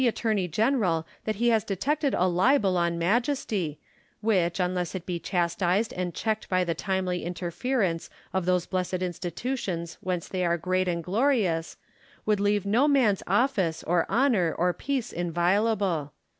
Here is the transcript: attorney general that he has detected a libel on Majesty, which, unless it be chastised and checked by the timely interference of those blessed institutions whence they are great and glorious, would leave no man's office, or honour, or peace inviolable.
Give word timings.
attorney 0.07 0.47
general 0.47 1.05
that 1.25 1.35
he 1.35 1.49
has 1.49 1.63
detected 1.63 2.15
a 2.15 2.25
libel 2.25 2.75
on 2.75 2.97
Majesty, 2.97 3.77
which, 4.19 4.59
unless 4.59 4.95
it 4.95 5.05
be 5.05 5.19
chastised 5.19 5.93
and 5.93 6.15
checked 6.15 6.49
by 6.49 6.63
the 6.63 6.73
timely 6.73 7.23
interference 7.23 8.09
of 8.33 8.47
those 8.47 8.65
blessed 8.65 8.95
institutions 9.03 9.99
whence 10.01 10.27
they 10.27 10.43
are 10.43 10.57
great 10.57 10.87
and 10.87 11.03
glorious, 11.03 11.77
would 12.25 12.39
leave 12.39 12.65
no 12.65 12.87
man's 12.87 13.21
office, 13.27 13.83
or 13.83 14.09
honour, 14.09 14.55
or 14.57 14.73
peace 14.73 15.13
inviolable. 15.13 16.11